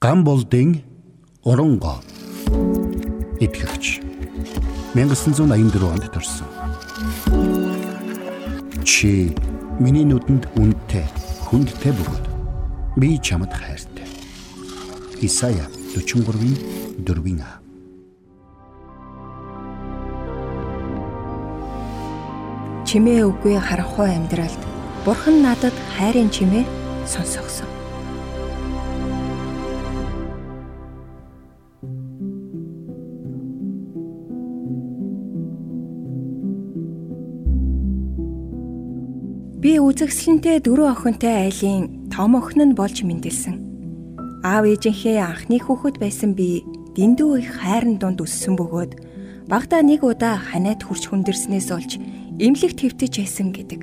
Ган 0.00 0.22
болдын 0.22 0.84
Уранго 1.42 1.98
итгэгч 3.42 3.98
1984 4.94 5.90
онд 5.90 6.04
төрсөн. 6.14 6.46
Чи 8.86 9.34
миний 9.82 10.06
нүдэнд 10.06 10.54
үнэтэй, 10.54 11.02
хүндтэй 11.50 11.90
бөгөөд 11.98 12.26
би 12.94 13.18
чамд 13.18 13.50
хайртай. 13.50 14.06
Исая 15.18 15.66
43-ийн 15.90 16.54
4-ийн 17.02 17.42
А. 17.42 17.58
Чимээ 22.86 23.26
үгүй 23.26 23.58
харанхуй 23.58 24.14
амьдралд 24.14 24.62
Бурхан 25.02 25.42
надад 25.42 25.74
хайрын 25.98 26.30
чимээ 26.30 26.62
сонсгосон. 27.02 27.77
Би 39.58 39.74
үзэгсэлэнтэй 39.82 40.62
дөрөв 40.62 40.94
охинтой 40.94 41.50
айлын 41.50 42.14
том 42.14 42.38
охин 42.38 42.62
нь 42.70 42.78
болж 42.78 43.02
мэндэлсэн. 43.02 43.58
Аав 44.46 44.70
ээжийнхээ 44.70 45.18
анхны 45.18 45.58
хүүхэд 45.58 45.98
байсан 45.98 46.38
би 46.38 46.62
дэндүү 46.94 47.42
их 47.42 47.58
хайрын 47.58 47.98
дунд 47.98 48.22
өссөн 48.22 48.54
бөгөөд 48.54 49.02
багада 49.50 49.82
нэг 49.82 50.06
удаа 50.06 50.38
ханаад 50.38 50.86
хурч 50.86 51.10
хүндэрснээс 51.10 51.74
олж 51.74 51.98
эмнэлэг 52.38 52.78
твтэж 52.78 53.12
байсан 53.18 53.50
гэдэг. 53.50 53.82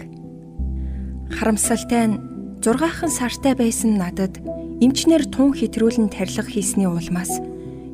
Харамсалтай 1.36 2.08
нь 2.08 2.24
6хан 2.64 3.12
сартай 3.12 3.52
байсан 3.60 4.00
надад 4.00 4.40
эмчнэр 4.80 5.28
тун 5.28 5.52
хэтрүүлэн 5.52 6.08
тарилга 6.08 6.48
хийсний 6.56 6.88
улмаас 6.88 7.44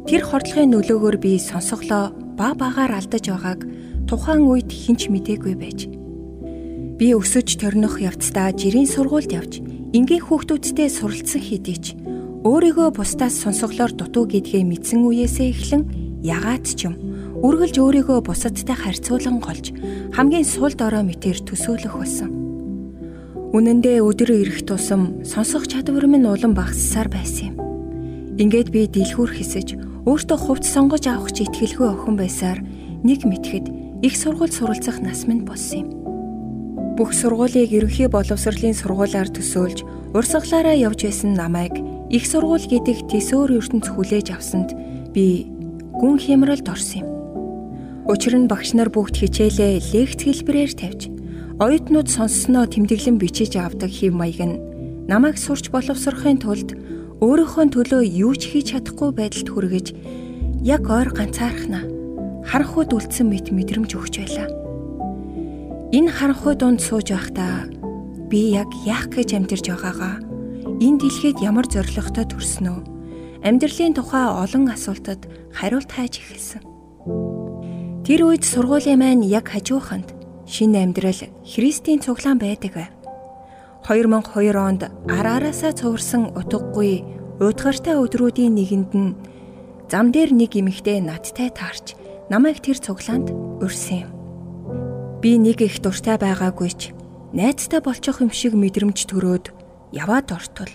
тэр 0.05 0.21
хордлогын 0.21 0.69
нөлөөгөөр 0.69 1.17
би 1.17 1.41
сонсоглоо 1.41 2.13
ба 2.37 2.53
багаар 2.53 3.01
алдаж 3.01 3.25
байгааг 3.25 3.65
тухайн 4.05 4.45
үед 4.45 4.69
хинч 4.69 5.09
мдээгүй 5.09 5.57
байж 5.57 6.00
Би 7.01 7.15
өсөж 7.17 7.57
төрнөх 7.57 7.97
явцдаа 7.97 8.53
жирийн 8.53 8.85
сургуульд 8.85 9.33
явж 9.33 9.57
энгийн 9.89 10.21
хүүхдүүдтэй 10.21 10.85
суралцсан 10.85 11.41
хэдий 11.41 11.77
ч 11.81 11.97
өөрийгөө 12.45 12.93
бусдаас 12.93 13.41
сонсоглоор 13.41 13.89
дутуу 13.97 14.29
гэдгээ 14.29 14.61
мэдсэн 14.69 15.01
үеэсээ 15.09 15.49
эхлэн 15.49 15.83
ягаад 16.21 16.61
ч 16.61 16.85
юм 16.85 17.01
үргэлж 17.41 17.81
өөрийгөө 17.81 18.21
бусадтай 18.21 18.77
харьцуулан 18.77 19.41
голж 19.41 19.73
хамгийн 20.13 20.45
сул 20.45 20.69
дорой 20.77 21.01
мэтэр 21.01 21.41
төсөөлөх 21.41 21.97
болсон. 21.97 22.29
Үнэн 23.49 23.81
дээр 23.81 24.05
өдөр 24.05 24.29
ирэх 24.37 24.69
тусам 24.69 25.25
сонсох 25.25 25.65
чадвар 25.65 26.05
минь 26.05 26.29
улам 26.29 26.53
багассаар 26.53 27.09
байсан 27.09 27.57
юм. 27.57 27.57
Ингээд 28.37 28.69
би 28.69 28.85
дэлгүүр 28.85 29.41
хэсэж 29.41 30.05
өөртөө 30.05 30.37
хувц 30.37 30.69
сонгож 30.69 31.09
авах 31.09 31.33
ч 31.33 31.49
итгэлгүй 31.49 31.97
охин 31.97 32.13
байсаар 32.13 32.61
нэг 33.01 33.25
мэтгэд 33.25 34.05
их 34.05 34.13
сургууль 34.13 34.53
суралцах 34.53 35.01
нас 35.01 35.25
минь 35.25 35.49
болсон 35.49 35.81
юм. 35.81 36.00
Бүх 36.97 37.15
сургуулийг 37.15 37.71
ерөнхий 37.71 38.11
боловсролын 38.11 38.75
сургуулиар 38.75 39.31
төсөөлж 39.31 39.87
урсгалаараа 40.11 40.75
явж 40.75 41.07
байсан 41.07 41.33
намайг 41.39 41.79
их 42.11 42.27
сургууль 42.27 42.67
гэдэг 42.67 43.07
төсөөр 43.07 43.55
ертөнц 43.63 43.87
хүлээж 43.87 44.27
авсанд 44.35 44.75
би 45.15 45.47
гүн 45.95 46.19
хямралд 46.19 46.67
орсон 46.67 47.07
юм. 47.07 47.07
Учир 48.11 48.35
нь 48.35 48.51
багш 48.51 48.75
нар 48.75 48.91
бүгд 48.91 49.23
хичээлээ 49.23 49.79
лекц 49.95 50.19
хэлбэрээр 50.27 50.73
тавьж 50.75 51.01
оюутнууд 51.63 52.11
сонссноо 52.11 52.67
тэмдэглэн 52.67 53.15
бичиж 53.15 53.55
авдаг 53.55 53.87
хэв 53.87 54.11
маяг 54.11 54.43
нь 54.43 54.59
намайг 55.07 55.39
сурч 55.39 55.71
боловсрохын 55.71 56.43
тулд 56.43 56.75
өөрийнхөө 57.23 57.65
төлөө 57.71 58.03
юу 58.03 58.35
ч 58.35 58.51
хийж 58.51 58.75
чадахгүй 58.75 59.15
байдалд 59.15 59.47
хүргэж 59.47 59.87
яг 60.67 60.83
ойр 60.91 61.09
ганцаархна 61.15 61.87
харанхуйд 62.49 62.91
үлдсэн 62.91 63.31
мэт 63.31 63.47
мэдрэмж 63.55 63.95
өгч 63.95 64.15
байлаа. 64.19 64.60
Энэ 65.91 66.07
харанхуй 66.07 66.55
дунд 66.55 66.79
сууж 66.79 67.11
байхдаа 67.11 67.67
би 68.31 68.55
яг 68.55 68.71
яах 68.87 69.11
гэж 69.11 69.35
амьдарч 69.35 69.67
байгаагаа 69.67 70.23
энэ 70.79 70.99
дэлхийд 71.03 71.43
ямар 71.43 71.67
зоригтой 71.67 72.23
төрснөө 72.31 72.79
амьдралын 73.43 73.91
тухай 73.99 74.23
олон 74.23 74.71
асуултад 74.71 75.27
хариулт 75.51 75.91
хайж 75.91 76.23
эхэлсэн. 76.23 76.63
Тэр 78.07 78.23
үед 78.23 78.47
сургуулийн 78.47 79.03
маань 79.03 79.27
яг 79.27 79.51
хажууханд 79.51 80.15
шинэ 80.47 80.79
амьдрал 80.79 81.27
Христийн 81.43 81.99
цуглаан 81.99 82.39
байдаг 82.39 82.71
байв. 82.71 82.91
2002 83.83 84.55
онд 84.55 84.87
араараасаа 85.11 85.75
цуурсан 85.75 86.31
утгагүй 86.39 87.03
удгартай 87.43 87.99
өдрүүдийн 87.99 88.55
нэгэнд 88.55 88.91
нь 88.95 89.11
зам 89.91 90.15
дээр 90.15 90.31
нэг 90.31 90.55
эмэгтэй 90.55 91.03
надтай 91.03 91.51
таарч 91.51 91.99
намайг 92.31 92.63
тэр 92.63 92.79
цуглаанд 92.79 93.27
урьсан 93.59 94.07
юм. 94.07 94.20
Би 95.21 95.37
нэг 95.37 95.61
их 95.61 95.77
дуртай 95.85 96.17
байгаагүй 96.17 96.71
ч 96.73 96.81
найзтай 97.29 97.77
болчих 97.77 98.25
юм 98.25 98.33
шиг 98.33 98.57
мэдрэмж 98.57 99.05
төрөөд 99.05 99.53
яваад 99.93 100.33
ортол 100.33 100.73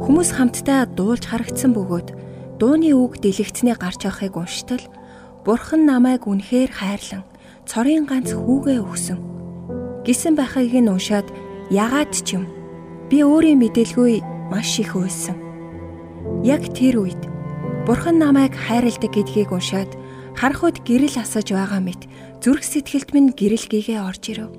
хүмүүс 0.00 0.32
хамтдаа 0.32 0.88
дуулж 0.88 1.28
харагдсан 1.28 1.76
бөгөөд 1.76 2.08
дууны 2.56 2.96
үг 2.96 3.20
дэлгэцний 3.20 3.76
гарч 3.76 4.08
явахыг 4.08 4.40
унштал 4.40 4.80
Бурхан 5.44 5.84
намайг 5.84 6.24
үнэхээр 6.24 6.72
хайрлан 6.72 7.26
цорын 7.68 8.06
ганц 8.08 8.32
хүүгээ 8.32 8.78
өгсөн. 8.80 9.18
Гисэн 10.06 10.40
байхыг 10.40 10.72
нь 10.72 10.88
уншаад 10.88 11.28
ягаад 11.68 12.16
ч 12.16 12.38
юм 12.40 12.48
би 13.12 13.20
өөрийн 13.20 13.60
мэдээлгүй 13.60 14.24
маш 14.48 14.78
их 14.80 14.96
уйлсан. 14.96 15.36
Яг 16.46 16.64
тэр 16.72 17.02
үед 17.04 17.22
Бурхан 17.84 18.16
намайг 18.22 18.54
хайрладаг 18.54 19.10
гэдгийг 19.10 19.50
уншаад 19.52 19.90
харахад 20.38 20.80
гэрэл 20.86 21.18
асаж 21.18 21.50
байгаа 21.50 21.82
мэт 21.82 22.06
зүрх 22.42 22.66
сэтгэлд 22.66 23.14
минь 23.14 23.30
гэрэлгийгээ 23.38 24.02
орж 24.02 24.34
ирэв. 24.34 24.50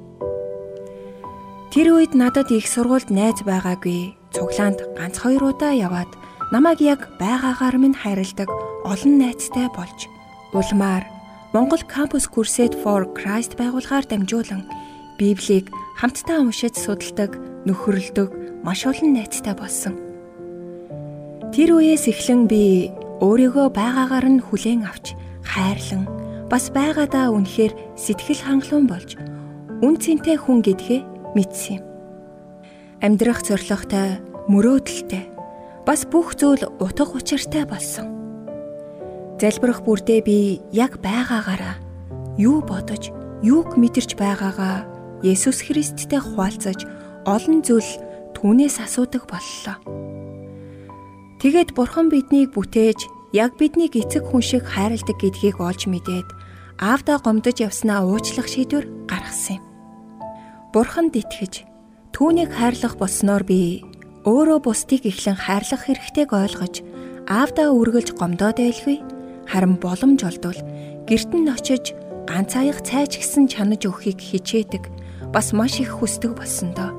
Тэр 1.75 1.99
үед 1.99 2.16
надад 2.16 2.47
их 2.55 2.63
сургуульд 2.71 3.11
найз 3.11 3.44
байгаагүй. 3.44 4.16
Цуглаанд 4.31 4.79
ганц 4.95 5.19
хоёр 5.19 5.51
удаа 5.51 5.75
яваад 5.75 6.07
намайг 6.55 6.79
яг 6.79 7.11
байгаагаар 7.19 7.75
минь 7.75 7.99
хайрладаг 7.99 8.47
олон 8.88 9.19
найзтай 9.19 9.67
болж 9.75 10.07
улмаар 10.55 11.03
Монгол 11.51 11.83
Campus 11.83 12.23
Crusade 12.23 12.79
for 12.79 13.03
Christ 13.19 13.59
байгууллагаар 13.59 14.07
дамжуулан 14.07 14.63
Библийг 15.19 15.67
хамтдаа 16.00 16.39
уншиж 16.39 16.79
судалдаг, 16.79 17.35
нөхөрлөдөг 17.67 18.63
маш 18.63 18.88
олон 18.88 19.11
найзтай 19.11 19.53
болсон. 19.59 20.00
Тэр 21.51 21.75
үеэс 21.75 22.07
эхлэн 22.07 22.47
би 22.47 22.95
өөрийгөө 23.19 23.67
байгаагаар 23.75 24.25
нь 24.31 24.39
хүлээн 24.39 24.88
авч 24.88 25.19
хайрлан 25.44 26.22
бас 26.53 26.69
байгаадаа 26.69 27.33
үнэхээр 27.33 27.97
сэтгэл 27.97 28.45
хангалуун 28.45 28.85
болж 28.85 29.17
үн 29.81 29.97
цэнтэй 29.97 30.37
хүн 30.37 30.61
гэдгээ 30.61 31.01
мэдсэн 31.33 31.81
юм. 31.81 31.83
Амьдрах 33.01 33.41
зоригтой, 33.41 34.21
мөрөөдөлтэй 34.53 35.33
бас 35.81 36.05
бүх 36.05 36.37
зүйл 36.37 36.61
утга 36.77 37.09
учиртай 37.09 37.65
болсон. 37.65 38.05
Залбирах 39.41 39.81
бүрдээ 39.81 40.21
би 40.21 40.61
яг 40.69 41.01
байгаагаараа 41.01 41.81
юу 42.37 42.61
бодож, 42.61 43.09
юуг 43.41 43.73
мэдэрч 43.73 44.13
байгаагаа 44.13 44.85
Есүс 45.25 45.65
Христтэй 45.65 46.21
хуваалцаж 46.21 46.85
олон 47.25 47.65
зүйл 47.65 47.97
түүнээс 48.37 48.77
асуудаг 48.77 49.25
боллоо. 49.25 49.81
Тэгээд 51.41 51.73
Бурхан 51.73 52.13
биднийг 52.13 52.53
бүтээж 52.53 53.09
яг 53.33 53.57
биднийг 53.57 53.97
эцэг 53.97 54.29
хүн 54.29 54.45
шиг 54.45 54.63
хайрладаг 54.69 55.17
гэдгийг 55.17 55.57
олж 55.57 55.89
мэдээд 55.89 56.42
аавдаа 56.79 57.17
гомдож 57.22 57.57
явснаа 57.61 58.06
уучлах 58.06 58.47
шийдвэр 58.50 58.85
гаргасан 59.09 59.61
юм. 59.61 59.63
Бурханд 60.73 61.13
итгэж 61.13 61.69
түүнийг 62.13 62.50
хайрлах 62.53 62.97
болсноор 62.97 63.44
би 63.45 63.85
өөрөө 64.25 64.59
бусдыг 64.63 65.06
эхлэн 65.06 65.38
хайрлах 65.38 65.85
хэрэгтэйг 65.85 66.29
ойлгож 66.33 66.75
аавдаа 67.29 67.69
үргэлж 67.75 68.18
гомдоод 68.18 68.57
байлгүй 68.57 68.97
харин 69.51 69.75
боломж 69.77 70.19
олдвол 70.24 70.59
гэрт 71.06 71.31
нь 71.36 71.51
очиж 71.51 71.94
ганц 72.30 72.56
аяг 72.56 72.80
цайч 72.81 73.19
гисэн 73.19 73.45
чанаж 73.51 73.83
өгөхийг 73.83 74.19
хичээдэг 74.19 74.83
бас 75.33 75.51
маш 75.53 75.80
их 75.83 75.92
хүсдэг 76.00 76.33
болсон 76.38 76.71
доо. 76.74 76.92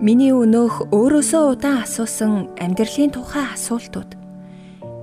Миний 0.00 0.30
өнөөх 0.30 0.94
өөрөөсөө 0.94 1.42
удаан 1.58 1.82
асуусан 1.82 2.54
амьдралын 2.62 3.10
тухай 3.10 3.44
асуултууд 3.52 4.14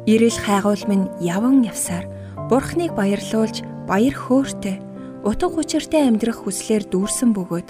эрэл 0.08 0.40
хайгуул 0.40 0.84
минь 0.88 1.12
яван 1.20 1.68
явсаар 1.68 2.08
Бурхныг 2.46 2.94
баярлуулж 2.94 3.66
баяр 3.90 4.14
хөөртэй 4.14 4.78
утга 5.26 5.50
учиртай 5.58 6.06
амьдрах 6.06 6.46
хүслээр 6.46 6.86
дүүрсэн 6.94 7.34
бөгөөд 7.34 7.70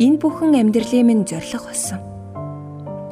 энэ 0.00 0.16
бүхэн 0.16 0.56
амьдралын 0.56 1.04
минь 1.04 1.28
зориг 1.28 1.60
болсон. 1.60 2.00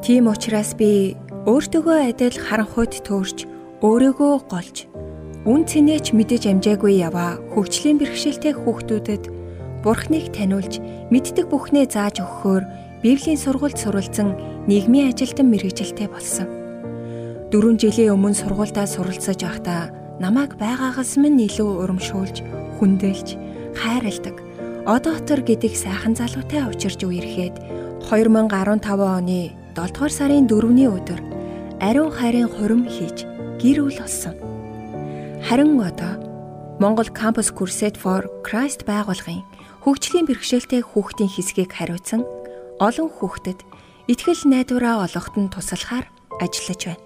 Тийм 0.01 0.25
учраас 0.25 0.73
би 0.73 1.13
өөртөөгөө 1.45 2.09
адил 2.09 2.37
харанхуйд 2.41 3.05
төөрч 3.05 3.45
өөрийгөө 3.85 4.33
голж 4.49 4.89
үн 5.45 5.61
цэнэч 5.69 6.17
мэдэж 6.17 6.49
амжаагүй 6.49 6.97
яваа 6.97 7.37
хөгжлийн 7.53 8.01
бэрхшээлтэй 8.01 8.57
хүүхдүүдэд 8.57 9.23
Бурхныг 9.85 10.33
таниулж 10.33 10.81
мэддэг 11.13 11.45
бүхнээ 11.53 11.85
зааж 11.93 12.25
өгөхөөр 12.25 12.63
Библийн 13.05 13.37
сургалт 13.37 13.77
суралцсан 13.77 14.33
нийгмийн 14.65 15.13
ажилтан 15.13 15.53
мэрэгжилтэй 15.53 16.09
болсон. 16.09 16.49
Дөрвөн 17.53 17.77
жилийн 17.77 18.17
өмнө 18.17 18.33
сургуультаа 18.33 18.89
суралцаж 18.89 19.45
байхдаа 19.45 20.04
намайг 20.19 20.55
байгаагаас 20.55 21.17
минь 21.19 21.43
илүү 21.43 21.83
урамшуулж, 21.83 22.39
хүндэлж, 22.79 23.35
хайрладаг. 23.75 24.35
Одоотор 24.85 25.41
гэдэг 25.41 25.73
сайхан 25.75 26.15
залуутай 26.15 26.63
учирч 26.69 27.01
үерхэд 27.03 27.57
2015 28.05 28.85
оны 29.01 29.51
7 29.73 29.91
дугаар 29.91 30.13
сарын 30.13 30.45
4-ний 30.45 30.87
өдөр 30.87 31.19
ариун 31.81 32.13
хайрын 32.13 32.47
хурим 32.47 32.85
хийж 32.85 33.25
гэр 33.59 33.83
бүл 33.83 33.97
болсон. 33.99 34.35
Харин 35.41 35.81
одоо 35.81 36.13
Монгол 36.79 37.09
Campus 37.11 37.49
Crusade 37.49 37.97
for 37.97 38.29
Christ 38.45 38.85
байгууллагын 38.85 39.43
хөгжлийн 39.83 40.29
бэрхшээлтэй 40.29 40.81
хүүхдийн 40.85 41.31
хэсгийг 41.33 41.71
хариуцсан 41.73 42.21
олон 42.79 43.09
хүүхдэд 43.09 43.59
итгэл 44.11 44.43
найдвараа 44.49 45.05
олгоход 45.05 45.35
нь 45.37 45.51
туслахаар 45.53 46.05
ажиллаж 46.41 46.81
байна. 46.85 47.04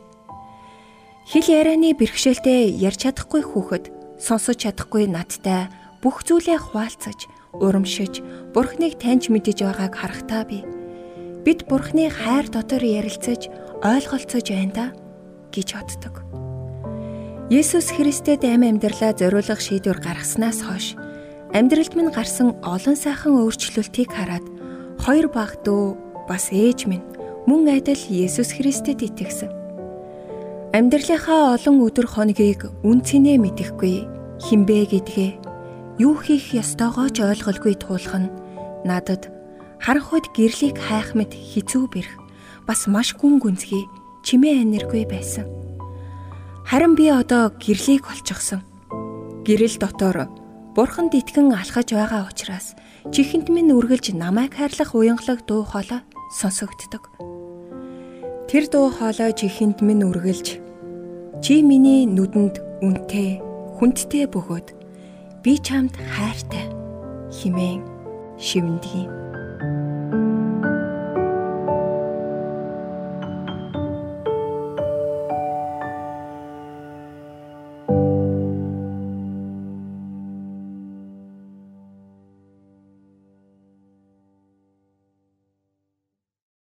Хил 1.29 1.45
ярианы 1.45 1.93
бэрхшээлтэй 1.93 2.73
ярьж 2.73 3.05
чадахгүй 3.05 3.45
хүүхэд 3.45 3.93
сонсож 4.17 4.65
чадахгүй 4.65 5.05
надтай 5.05 5.69
бүх 6.01 6.25
зүйлээ 6.25 6.57
хуваалцаж, 6.57 7.29
урамшиж, 7.53 8.25
Бурхныг 8.49 8.97
таньж 8.97 9.29
мэдэж 9.29 9.61
байгааг 9.61 9.93
харахтаа 9.93 10.41
би 10.49 10.65
бид 11.45 11.69
Бурхны 11.69 12.09
хайр 12.09 12.49
дотор 12.49 12.81
ярилцаж, 12.81 13.45
ойлголцож 13.85 14.45
байна 14.49 14.73
да 14.73 14.85
гэж 15.53 15.77
боддог. 15.77 16.25
Есүс 17.53 17.93
Христэд 17.93 18.41
амь 18.49 18.65
амьдралаа 18.65 19.13
зориулах 19.13 19.61
шийдвэр 19.61 20.01
гаргаснаас 20.01 20.65
хойш 20.65 20.97
амьдралд 21.53 21.93
минь 21.93 22.09
гарсан 22.09 22.57
олон 22.65 22.97
сайхан 22.97 23.37
өөрчлөлтийг 23.37 24.09
хараад 24.17 24.45
хоёр 24.97 25.29
баг 25.29 25.61
дүү 25.61 26.25
бас 26.25 26.49
ээж 26.49 26.89
минь 26.89 27.05
мөн 27.45 27.69
адил 27.69 28.01
Есүс 28.09 28.57
Христэд 28.57 29.05
итгэсэн. 29.05 29.58
Амьдралынхаа 30.69 31.57
олон 31.57 31.81
өдөр 31.81 32.05
хоногийг 32.05 32.69
үн 32.85 33.01
цэнэ 33.01 33.41
мэдэхгүй 33.41 34.05
хинбэ 34.37 34.85
гэдгээ 34.93 35.31
юу 35.97 36.13
хийх 36.21 36.53
ёстойгоо 36.53 37.09
ч 37.09 37.25
ойлголгүй 37.25 37.73
туулах 37.73 38.13
нь 38.21 38.29
надад 38.85 39.33
харах 39.81 40.13
үед 40.13 40.29
гэрлийг 40.29 40.77
хайх 40.77 41.17
мэт 41.17 41.33
хизүү 41.33 41.89
бэрх 41.89 42.13
бас 42.69 42.85
маш 42.85 43.17
гүн 43.17 43.41
гүнзгий 43.41 43.89
чимээ 44.21 44.61
энергүй 44.61 45.09
байсан. 45.09 45.49
Харин 46.69 46.93
би 46.93 47.09
одоо 47.09 47.49
гэрлийг 47.49 48.05
олчихсон. 48.05 48.61
Гэрэл 49.49 49.81
дотор 49.81 50.29
бурханд 50.77 51.17
итгэн 51.17 51.49
алхаж 51.49 51.97
байгаа 51.97 52.29
учраас 52.29 52.77
чихэнд 53.09 53.49
минь 53.49 53.73
үргэлж 53.73 54.13
намайг 54.13 54.53
хайрлах 54.53 54.93
уянгалаг 54.93 55.49
дуу 55.49 55.65
хоолой 55.65 56.05
сонсогддог. 56.29 57.09
Тэр 58.49 58.65
дуу 58.65 58.89
хоолой 58.89 59.29
чихэнд 59.37 59.77
минь 59.85 60.01
үргэлж 60.09 60.57
чи 61.45 61.61
миний 61.61 62.09
нүдэнд 62.09 62.81
үнэтэй, 62.81 63.37
хүндтэй 63.77 64.25
бөгөөд 64.25 64.73
би 65.45 65.53
чамд 65.61 65.93
хайртай 65.93 66.65
химэн 67.29 67.85
шивнэдэг 68.41 69.05
юм. 69.05 69.28